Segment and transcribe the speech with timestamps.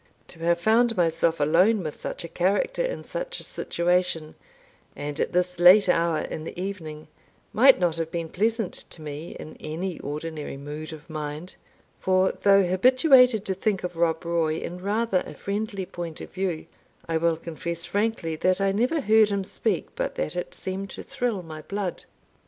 [0.29, 4.33] To have found myself alone with such a character in such a situation,
[4.95, 7.07] and at this late hour in the evening,
[7.53, 11.53] might not have been pleasant to me in any ordinary mood of mind;
[11.99, 16.65] for, though habituated to think of Rob Roy in rather a friendly point of view,
[17.07, 21.03] I will confess frankly that I never heard him speak but that it seemed to
[21.03, 22.05] thrill my blood.